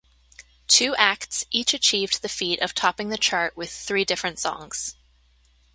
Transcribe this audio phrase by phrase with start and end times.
[0.67, 4.95] Two acts each achieved the feat of topping the chart with three different songs.